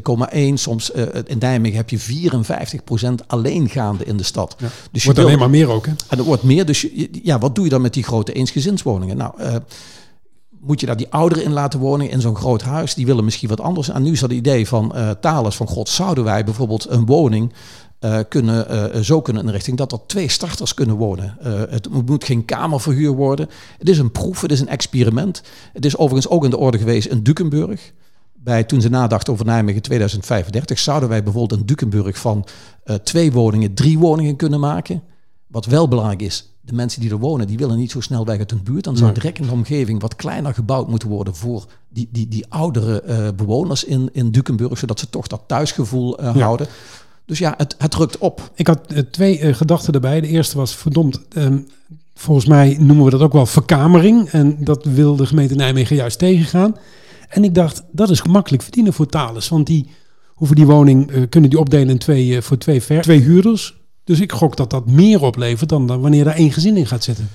[0.55, 0.91] Soms
[1.25, 4.57] in Nijmegen heb je 54% alleengaande in de stad.
[4.59, 4.69] Ja.
[4.91, 5.93] Dus wordt alleen maar meer ook, hè?
[6.09, 6.87] En er wordt meer, dus
[7.23, 9.17] ja, wat doe je dan met die grote eensgezinswoningen?
[9.17, 9.33] Nou
[10.67, 12.95] moet je daar die ouderen in laten wonen in zo'n groot huis?
[12.95, 13.89] Die willen misschien wat anders.
[13.89, 17.53] En nu is dat idee van uh, van God, zouden wij bijvoorbeeld een woning
[18.01, 21.37] uh, kunnen, uh, zo kunnen inrichten dat er twee starters kunnen wonen.
[21.71, 23.49] het moet geen kamerverhuur worden.
[23.79, 25.43] Het is een proef, het is een experiment.
[25.73, 27.93] Het is overigens ook in de orde geweest in Dukenburg.
[28.33, 32.47] Bij, toen ze nadachten over Nijmegen 2035, zouden wij bijvoorbeeld in Dukenburg van
[33.03, 35.03] twee woningen drie woningen kunnen maken.
[35.47, 38.39] Wat wel belangrijk is, de mensen die er wonen, die willen niet zo snel weg
[38.39, 38.85] uit hun buurt.
[38.85, 42.45] Dan zou direct in de omgeving wat kleiner gebouwd moeten worden voor die, die, die
[42.49, 46.41] oudere uh, bewoners in, in Dukenburg, zodat ze toch dat thuisgevoel uh, ja.
[46.41, 46.67] houden.
[47.25, 48.51] Dus ja, het, het rukt op.
[48.55, 50.21] Ik had uh, twee gedachten erbij.
[50.21, 51.67] De eerste was, verdomd, um,
[52.15, 54.29] volgens mij noemen we dat ook wel verkamering.
[54.29, 56.77] En dat wil de gemeente Nijmegen juist tegengaan.
[57.29, 59.49] En ik dacht, dat is gemakkelijk verdienen voor Thales.
[59.49, 59.87] Want die
[60.27, 64.33] hoeven die woning, kunnen die opdelen in twee, voor twee, ver, twee huurders dus ik
[64.33, 67.29] gok dat dat meer oplevert dan, dan wanneer daar één gezin in gaat zitten.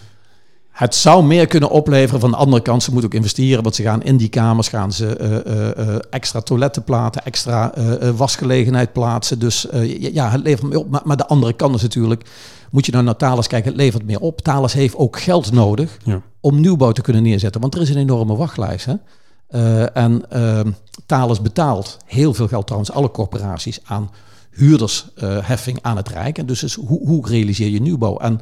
[0.72, 2.20] Het zou meer kunnen opleveren.
[2.20, 3.64] Van de andere kant, ze moeten ook investeren.
[3.64, 8.10] Want ze gaan in die kamers gaan ze uh, uh, extra toiletten plaatsen, extra uh,
[8.10, 9.40] wasgelegenheid plaatsen.
[9.40, 9.68] Dus
[10.00, 10.90] ja, het levert meer op.
[10.90, 12.30] Maar, maar, de andere kant is natuurlijk,
[12.72, 14.42] moet je nou naar Thales kijken, het levert meer op.
[14.42, 16.22] Thales heeft ook geld nodig ja.
[16.40, 17.62] om nieuwbouw te kunnen neerzetten.
[17.62, 18.86] Want er is een enorme wachtlijst.
[18.86, 18.96] Hè?
[19.86, 20.72] en ehm,
[21.06, 24.10] Thales betaalt heel veel geld trouwens, alle corporaties aan
[24.52, 26.38] huurdersheffing aan het Rijk.
[26.38, 28.18] En dus is, hoe, hoe realiseer je nieuwbouw?
[28.18, 28.42] En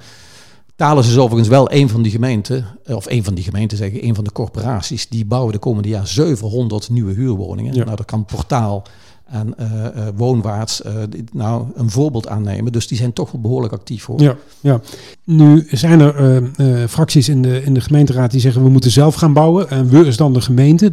[0.79, 4.05] Thales is overigens wel een van die gemeenten, eh, of een van die gemeenten zeggen,
[4.05, 7.73] een van de corporaties, die bouwen de komende jaar 700 nieuwe huurwoningen.
[7.73, 7.83] Ja.
[7.83, 8.83] Nou, dat kan Portaal
[9.29, 10.91] en uh, uh, woonwaarts uh,
[11.31, 12.71] nou een voorbeeld aannemen.
[12.71, 14.21] Dus die zijn toch wel behoorlijk actief hoor.
[14.21, 14.81] Ja, ja.
[15.23, 16.43] Nu zijn er
[16.87, 19.69] fracties in de, in de gemeenteraad die zeggen we moeten zelf gaan bouwen.
[19.69, 20.91] En we is dan de gemeente.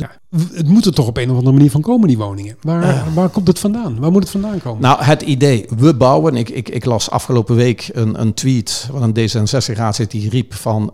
[0.53, 2.57] Het moet er toch op een of andere manier van komen, die woningen.
[2.61, 4.01] Waar, waar komt het vandaan?
[4.01, 4.83] Waar moet het vandaan komen?
[4.83, 6.37] Nou, het idee, we bouwen.
[6.37, 10.92] Ik, ik, ik las afgelopen week een, een tweet van een D66-raadslid die riep van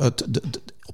[0.00, 0.42] het, de,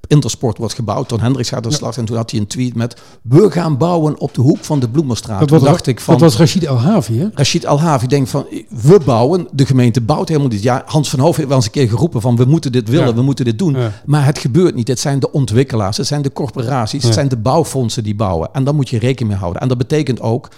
[0.09, 1.09] Intersport wordt gebouwd.
[1.09, 1.97] Ton Hendricks gaat de slag.
[1.97, 3.01] En toen had hij een tweet met...
[3.23, 5.41] We gaan bouwen op de hoek van de Bloemenstraat.
[5.41, 7.29] Dat, was, dacht ik van, dat was Rashid Al-Havi, hè?
[7.35, 8.47] Rashid Al-Havi denkt van...
[8.69, 9.49] We bouwen.
[9.53, 10.63] De gemeente bouwt helemaal niet.
[10.63, 12.37] Ja, Hans van Hoofd heeft wel eens een keer geroepen van...
[12.37, 13.15] We moeten dit willen, ja.
[13.15, 13.75] we moeten dit doen.
[13.75, 13.93] Ja.
[14.07, 14.89] Maar het gebeurt niet.
[14.89, 15.97] Het zijn de ontwikkelaars.
[15.97, 17.01] Het zijn de corporaties.
[17.01, 17.07] Ja.
[17.07, 18.49] Het zijn de bouwfondsen die bouwen.
[18.53, 19.63] En daar moet je rekening mee houden.
[19.63, 20.49] En dat betekent ook...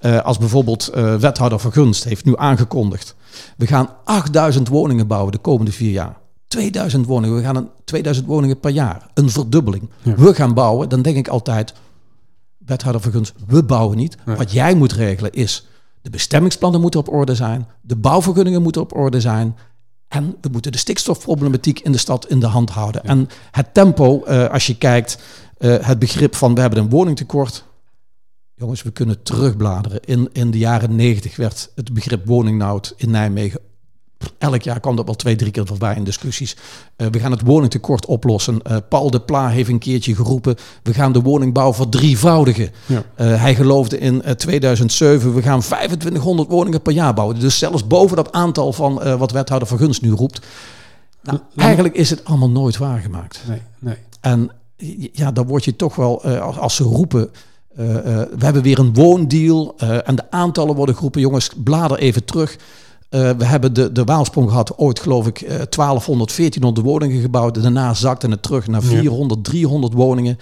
[0.00, 3.16] Uh, als bijvoorbeeld uh, wethouder Vergunst heeft nu aangekondigd...
[3.56, 6.16] We gaan 8000 woningen bouwen de komende vier jaar.
[6.48, 7.36] 2000 woningen.
[7.36, 9.10] We gaan een 2000 woningen per jaar.
[9.14, 9.90] Een verdubbeling.
[10.02, 10.14] Ja.
[10.14, 10.88] We gaan bouwen.
[10.88, 11.72] Dan denk ik altijd,
[12.58, 14.16] wethouder vergunst, we bouwen niet.
[14.26, 14.34] Ja.
[14.36, 15.66] Wat jij moet regelen is,
[16.02, 17.66] de bestemmingsplannen moeten op orde zijn.
[17.80, 19.56] De bouwvergunningen moeten op orde zijn.
[20.08, 23.00] En we moeten de stikstofproblematiek in de stad in de hand houden.
[23.04, 23.08] Ja.
[23.08, 25.18] En het tempo, uh, als je kijkt,
[25.58, 27.64] uh, het begrip van we hebben een woningtekort.
[28.54, 30.00] Jongens, we kunnen terugbladeren.
[30.04, 33.60] In, in de jaren 90 werd het begrip woningnood in Nijmegen
[34.38, 36.56] elk jaar kwam dat wel twee, drie keer voorbij in discussies.
[36.96, 38.60] Uh, we gaan het woningtekort oplossen.
[38.70, 42.70] Uh, Paul de Pla heeft een keertje geroepen, we gaan de woningbouw verdrievoudigen.
[42.86, 43.02] Ja.
[43.16, 47.40] Uh, hij geloofde in 2007, we gaan 2500 woningen per jaar bouwen.
[47.40, 50.46] Dus zelfs boven dat aantal van wat wethouder Vergunst nu roept.
[51.22, 53.42] Nou, eigenlijk is het allemaal nooit waargemaakt.
[53.48, 53.96] Nee, nee.
[54.20, 54.50] En
[55.12, 57.30] ja, dan word je toch wel, als, als ze roepen...
[57.74, 61.20] we hebben weer een woondeal en de aantallen worden geroepen.
[61.20, 62.56] Jongens, blader even terug.
[63.10, 67.62] Uh, we hebben de, de Waalsprong gehad, ooit geloof ik, uh, 1200, 1400 woningen gebouwd.
[67.62, 70.38] Daarna zakte het terug naar 400, 300 woningen.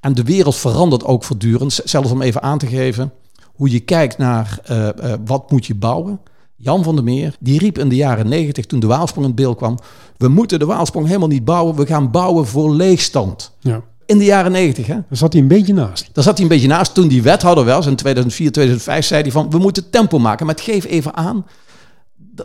[0.00, 1.80] En de wereld verandert ook voortdurend.
[1.84, 3.12] Zelfs om even aan te geven
[3.44, 4.88] hoe je kijkt naar uh,
[5.24, 6.20] wat moet je bouwen.
[6.56, 9.56] Jan van der Meer, die riep in de jaren 90 toen de Waalsprong in beeld
[9.56, 9.78] kwam.
[10.16, 13.52] We moeten de Waalsprong helemaal niet bouwen, we gaan bouwen voor leegstand.
[13.60, 13.82] Ja.
[14.06, 14.94] In de jaren 90, hè?
[14.94, 16.08] Daar zat hij een beetje naast.
[16.12, 16.94] Daar zat hij een beetje naast.
[16.94, 19.50] Toen die wethouder was, in 2004, 2005, zei hij van...
[19.50, 20.46] we moeten tempo maken.
[20.46, 21.44] Maar het geef even aan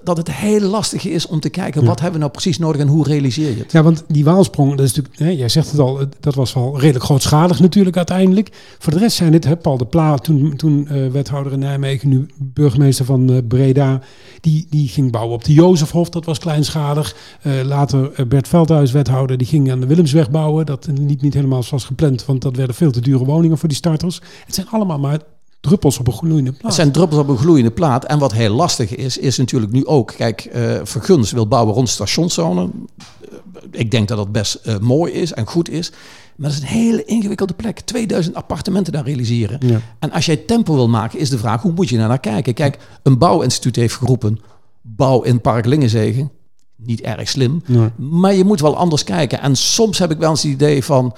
[0.03, 2.87] dat het heel lastig is om te kijken wat hebben we nou precies nodig en
[2.87, 3.71] hoe realiseer je het.
[3.71, 6.79] Ja, want die waalsprong, dat is natuurlijk, hè, jij zegt het al, dat was wel
[6.79, 8.49] redelijk grootschalig natuurlijk uiteindelijk.
[8.79, 12.09] Voor de rest zijn het, hè, Paul de Pla, toen, toen uh, wethouder in Nijmegen,
[12.09, 14.01] nu burgemeester van uh, Breda,
[14.41, 17.15] die, die ging bouwen op de Jozefhof, dat was kleinschalig.
[17.43, 20.65] Uh, later Bert Veldhuis, wethouder, die ging aan de Willemsweg bouwen.
[20.65, 23.77] Dat liep niet helemaal zoals gepland, want dat werden veel te dure woningen voor die
[23.77, 24.21] starters.
[24.45, 25.19] Het zijn allemaal maar
[25.67, 26.63] druppels op een gloeiende plaat.
[26.63, 28.05] Het zijn druppels op een gloeiende plaat.
[28.05, 30.13] En wat heel lastig is, is natuurlijk nu ook...
[30.17, 32.61] Kijk, uh, Verguns wil bouwen rond stationszone.
[32.61, 33.37] Uh,
[33.71, 35.91] ik denk dat dat best uh, mooi is en goed is.
[36.35, 37.79] Maar dat is een hele ingewikkelde plek.
[37.79, 39.59] 2000 appartementen daar realiseren.
[39.67, 39.79] Ja.
[39.99, 41.61] En als jij tempo wil maken, is de vraag...
[41.61, 42.53] hoe moet je daar naar kijken?
[42.53, 44.39] Kijk, een bouwinstituut heeft geroepen...
[44.81, 46.31] bouw in Park Lingenzegen.
[46.75, 47.61] Niet erg slim.
[47.65, 47.89] Nee.
[47.95, 49.41] Maar je moet wel anders kijken.
[49.41, 51.15] En soms heb ik wel eens het idee van...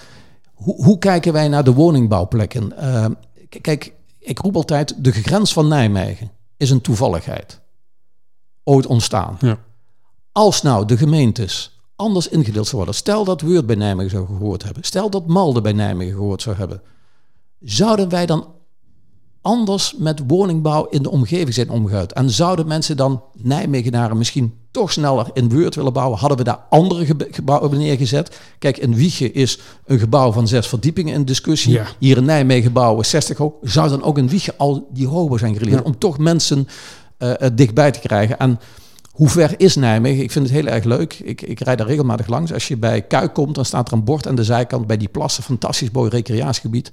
[0.53, 2.73] hoe, hoe kijken wij naar de woningbouwplekken?
[3.61, 7.59] kijk, ik roep altijd, de grens van Nijmegen is een toevalligheid.
[8.63, 9.37] Ooit ontstaan.
[9.41, 9.59] Ja.
[10.31, 12.95] Als nou de gemeentes anders ingedeeld zouden worden.
[12.95, 14.83] Stel dat Weert bij Nijmegen zou gehoord hebben.
[14.83, 16.81] Stel dat Malden bij Nijmegen gehoord zou hebben.
[17.59, 18.47] Zouden wij dan
[19.41, 22.07] anders met woningbouw in de omgeving zijn omgegaan?
[22.07, 26.19] En zouden mensen dan Nijmegenaren misschien toch sneller in Weert willen bouwen?
[26.19, 28.39] Hadden we daar andere gebouwen neergezet?
[28.59, 31.79] Kijk, in Wiegen is een gebouw van zes verdiepingen in discussie.
[31.99, 33.53] Hier in Nijmegen bouwen 60 hoog.
[33.61, 35.83] Zou dan ook in Wiegen al die hoger zijn gereleerd?
[35.83, 36.67] Om toch mensen
[37.19, 38.39] uh, dichtbij te krijgen.
[38.39, 38.59] En
[39.11, 40.23] hoe ver is Nijmegen?
[40.23, 41.13] Ik vind het heel erg leuk.
[41.13, 42.53] Ik, ik rijd daar regelmatig langs.
[42.53, 45.07] Als je bij Kuik komt, dan staat er een bord aan de zijkant bij die
[45.07, 45.43] plassen.
[45.43, 46.91] Fantastisch mooi recreatiegebied.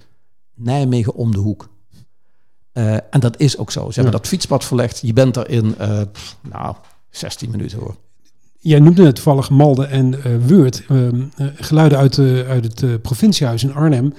[0.54, 1.68] Nijmegen om de hoek.
[2.78, 3.86] Uh, en dat is ook zo.
[3.88, 5.00] Ze hebben dat fietspad verlegd.
[5.02, 6.00] Je bent er in, uh,
[6.52, 6.74] nou,
[7.10, 7.96] 16 minuten hoor.
[8.58, 10.82] Jij noemde het toevallig Malde en uh, Weurt.
[10.88, 11.22] Ehm,
[11.54, 14.14] geluiden uit, uit het provinciehuis in Arnhem.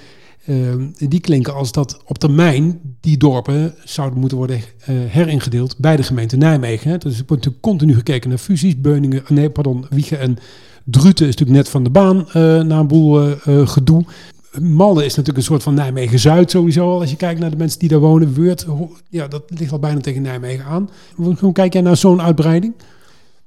[0.46, 6.04] Ehm, die klinken als dat op termijn die dorpen zouden moeten worden heringedeeld bij de
[6.04, 6.92] gemeente Nijmegen.
[6.92, 6.98] Hè.
[6.98, 8.82] Dus er wordt natuurlijk continu gekeken naar fusies.
[8.82, 10.38] Beuningen, nee, pardon, Wiegen en
[10.84, 12.28] Druten is natuurlijk net van de baan
[12.68, 14.06] na een boel gedoe.
[14.62, 17.00] Malden is natuurlijk een soort van Nijmegen-Zuid sowieso al.
[17.00, 18.34] Als je kijkt naar de mensen die daar wonen.
[18.34, 18.66] Weurt,
[19.10, 20.90] ja, dat ligt al bijna tegen Nijmegen aan.
[21.40, 22.74] Hoe kijk jij naar zo'n uitbreiding?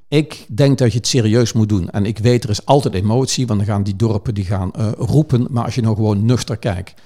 [0.08, 1.90] Ik denk dat je het serieus moet doen.
[1.90, 4.88] En ik weet, er is altijd emotie, want dan gaan die dorpen die gaan uh,
[4.96, 5.46] roepen.
[5.50, 7.00] Maar als je nou gewoon nuchter kijkt.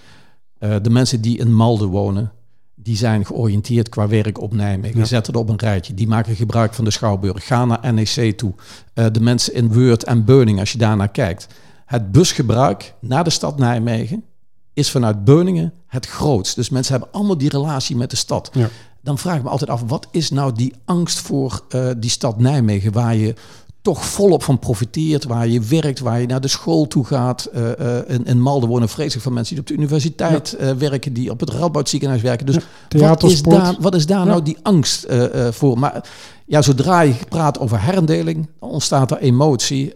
[0.60, 2.32] Uh, de mensen die in Malden wonen,
[2.74, 4.98] die zijn georiënteerd qua werk op Nijmegen.
[4.98, 5.04] Ja.
[5.04, 5.94] Zetten er op een rijtje.
[5.94, 7.46] Die maken gebruik van de Schouwburg.
[7.46, 8.52] Ga naar NEC toe.
[8.94, 11.46] Uh, de mensen in Weurt en Beuning, als je daarnaar kijkt
[11.86, 14.24] het busgebruik naar de stad Nijmegen
[14.72, 16.54] is vanuit Beuningen het grootst.
[16.54, 18.50] Dus mensen hebben allemaal die relatie met de stad.
[18.52, 18.68] Ja.
[19.02, 22.38] Dan vraag ik me altijd af, wat is nou die angst voor uh, die stad
[22.38, 23.34] Nijmegen, waar je
[23.82, 27.48] toch volop van profiteert, waar je werkt, waar je naar de school toe gaat.
[27.54, 30.76] Uh, uh, in, in Malden wonen vreselijk van mensen die op de universiteit ja.
[30.76, 32.46] werken, die op het Radboud ziekenhuis werken.
[32.46, 35.06] Dus ja, wat, is daar, wat is daar nou die angst
[35.50, 35.78] voor?
[35.78, 36.08] Maar
[36.46, 39.94] ja, zodra je praat over herindeling, ontstaat er emotie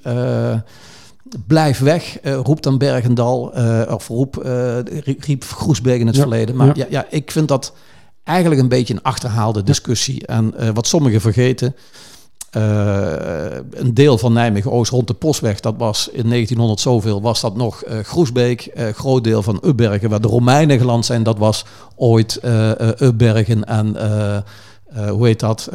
[1.46, 4.78] blijf weg, uh, roept dan Bergendal, uh, of roep, uh,
[5.18, 6.56] riep Groesbeek in het verleden.
[6.56, 6.86] Maar ja.
[6.90, 7.06] ja.
[7.10, 7.72] ik vind dat
[8.24, 10.26] eigenlijk een beetje een achterhaalde discussie.
[10.26, 11.76] En wat sommigen vergeten,
[13.70, 17.82] een deel van Nijmegen-Oost rond de Postweg, dat was in 1900 zoveel, was dat nog
[18.02, 18.70] Groesbeek.
[18.94, 21.64] groot deel van Ubbergen, waar de Romeinen geland zijn, dat was
[21.96, 22.40] ooit
[22.98, 23.96] Ubbergen en...
[25.08, 25.68] hoe heet dat?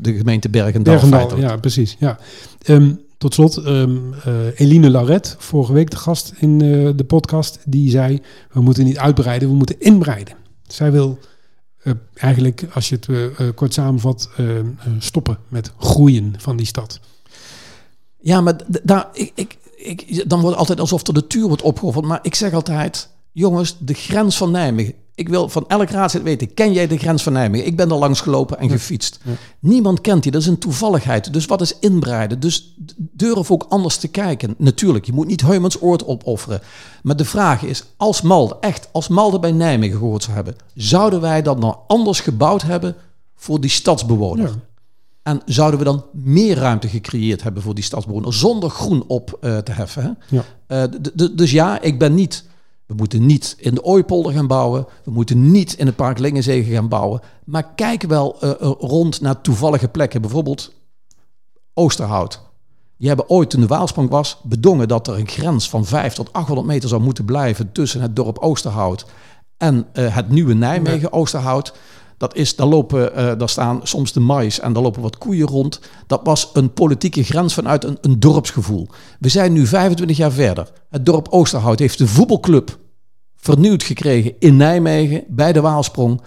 [0.00, 0.94] de gemeente Bergendal.
[0.94, 1.96] Bergendal, ja, precies.
[1.98, 2.18] Ja.
[2.66, 7.58] Um, tot slot, um, uh, Eline Lauret, vorige week de gast in uh, de podcast,
[7.64, 8.22] die zei:
[8.52, 10.34] We moeten niet uitbreiden, we moeten inbreiden.
[10.66, 11.18] Zij wil
[11.82, 14.30] uh, eigenlijk, als je het kort samenvat,
[14.98, 17.00] stoppen met groeien van die stad.
[18.20, 22.04] Ja, maar daar, ik, ik, ik, dan wordt altijd alsof er de tuur wordt opgeofferd.
[22.04, 26.54] Maar ik zeg altijd: jongens, de grens van Nijmegen Ik wil van elk raadslid weten,
[26.54, 27.66] ken jij de grens van Nijmegen?
[27.66, 29.20] Ik ben er langs gelopen en gefietst.
[29.58, 31.32] Niemand kent die, dat is een toevalligheid.
[31.32, 32.40] Dus wat is inbreiden?
[32.40, 34.54] Dus durf ook anders te kijken.
[34.58, 36.60] Natuurlijk, je moet niet Heumans oord opofferen.
[37.02, 40.56] Maar de vraag is, als Malde, echt, als Malde bij Nijmegen gehoord zou hebben...
[40.74, 42.94] zouden wij dat nou anders gebouwd hebben
[43.34, 44.48] voor die stadsbewoner?
[44.48, 44.54] Ja.
[45.22, 49.58] En zouden we dan meer ruimte gecreëerd hebben voor die stadsbewoner zonder groen op eh,
[49.58, 50.18] te heffen?
[50.28, 50.40] Hè?
[50.66, 50.82] Eh,
[51.32, 52.44] dus ja, ik ben niet.
[52.86, 54.86] We moeten niet in de Ooipolder gaan bouwen.
[55.04, 57.20] We moeten niet in het Park Lingenzegen gaan bouwen.
[57.44, 60.20] Maar kijk wel eh, eh, rond naar toevallige plekken.
[60.20, 60.72] Bijvoorbeeld
[61.74, 62.40] Oosterhout.
[62.96, 66.32] Die hebben ooit toen de Waalsprong was bedongen dat er een grens van 5 tot
[66.32, 69.06] 800 meter zou moeten blijven tussen het dorp Oosterhout
[69.56, 71.74] en eh, het nieuwe Nijmegen Oosterhout.
[72.16, 75.46] Dat is, daar, lopen, eh, daar staan soms de mais en daar lopen wat koeien
[75.46, 75.80] rond.
[76.06, 78.88] Dat was een politieke grens vanuit een, een dorpsgevoel.
[79.18, 80.72] We zijn nu 25 jaar verder.
[80.90, 82.78] Het dorp Oosterhout heeft de voetbalclub
[83.36, 86.20] vernieuwd gekregen in Nijmegen bij de Waalsprong.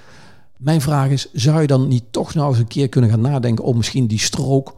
[0.57, 3.63] Mijn vraag is, zou je dan niet toch nou eens een keer kunnen gaan nadenken
[3.63, 4.75] om misschien die strook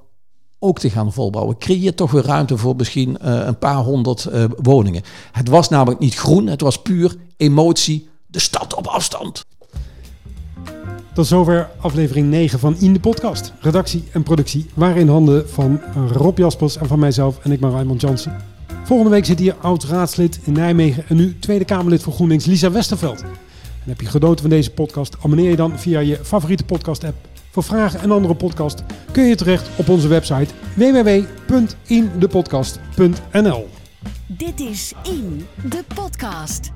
[0.60, 1.58] ook te gaan volbouwen?
[1.58, 5.04] Creëer toch weer ruimte voor misschien eh, een paar honderd eh, woningen.
[5.32, 9.46] Het was namelijk niet groen, het was puur emotie, de stad op afstand.
[11.14, 13.54] Tot zover aflevering 9 van In de Podcast.
[13.60, 17.72] Redactie en productie waren in handen van Rob Jaspers en van mijzelf en ik ben
[17.72, 18.36] Raymond Jansen.
[18.84, 23.22] Volgende week zit hier oud-raadslid in Nijmegen en nu Tweede Kamerlid voor GroenLinks Lisa Westerveld.
[23.22, 23.28] En
[23.86, 27.16] heb je genoten van deze podcast, abonneer je dan via je favoriete podcast-app.
[27.52, 33.68] Voor vragen en andere podcasts kun je terecht op onze website www.indepodcast.nl.
[34.28, 36.72] Dit is In, de podcast.